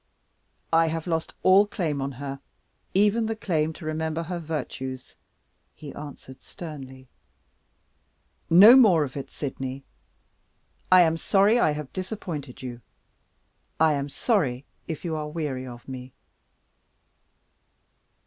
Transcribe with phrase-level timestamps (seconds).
[0.73, 2.39] "I have lost all claim on her
[2.95, 5.15] even the claim to remember her virtues,"
[5.75, 7.07] he answered, sternly.
[8.49, 9.83] "No more of it, Sydney!
[10.91, 12.81] I am sorry I have disappointed you;
[13.79, 16.13] I am sorry if you are weary of me."